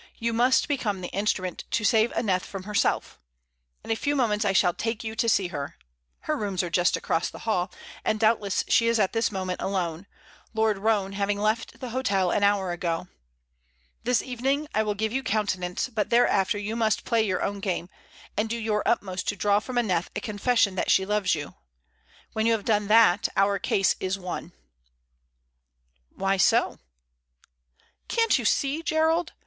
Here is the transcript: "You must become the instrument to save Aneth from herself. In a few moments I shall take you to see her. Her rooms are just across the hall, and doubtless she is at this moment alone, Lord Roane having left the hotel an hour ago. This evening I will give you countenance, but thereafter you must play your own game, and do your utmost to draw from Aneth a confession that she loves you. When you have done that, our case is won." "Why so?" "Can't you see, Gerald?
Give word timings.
"You 0.17 0.33
must 0.33 0.67
become 0.67 1.01
the 1.01 1.11
instrument 1.13 1.63
to 1.69 1.83
save 1.83 2.11
Aneth 2.13 2.43
from 2.43 2.63
herself. 2.63 3.19
In 3.83 3.91
a 3.91 3.95
few 3.95 4.15
moments 4.15 4.43
I 4.43 4.51
shall 4.51 4.73
take 4.73 5.03
you 5.03 5.13
to 5.15 5.29
see 5.29 5.49
her. 5.49 5.77
Her 6.21 6.35
rooms 6.35 6.63
are 6.63 6.71
just 6.71 6.97
across 6.97 7.29
the 7.29 7.45
hall, 7.45 7.71
and 8.03 8.19
doubtless 8.19 8.63
she 8.67 8.87
is 8.87 8.99
at 8.99 9.13
this 9.13 9.31
moment 9.31 9.61
alone, 9.61 10.07
Lord 10.55 10.79
Roane 10.79 11.11
having 11.11 11.37
left 11.37 11.79
the 11.81 11.91
hotel 11.91 12.31
an 12.31 12.41
hour 12.41 12.71
ago. 12.71 13.09
This 14.03 14.23
evening 14.23 14.67
I 14.73 14.81
will 14.81 14.95
give 14.95 15.13
you 15.13 15.21
countenance, 15.21 15.87
but 15.87 16.09
thereafter 16.09 16.57
you 16.57 16.75
must 16.75 17.05
play 17.05 17.21
your 17.21 17.43
own 17.43 17.59
game, 17.59 17.87
and 18.35 18.49
do 18.49 18.57
your 18.57 18.81
utmost 18.87 19.27
to 19.27 19.35
draw 19.35 19.59
from 19.59 19.77
Aneth 19.77 20.09
a 20.15 20.19
confession 20.19 20.73
that 20.73 20.89
she 20.89 21.05
loves 21.05 21.35
you. 21.35 21.53
When 22.33 22.47
you 22.47 22.53
have 22.53 22.65
done 22.65 22.87
that, 22.87 23.29
our 23.37 23.59
case 23.59 23.95
is 23.99 24.17
won." 24.17 24.53
"Why 26.09 26.37
so?" 26.37 26.79
"Can't 28.07 28.39
you 28.39 28.45
see, 28.45 28.81
Gerald? 28.81 29.33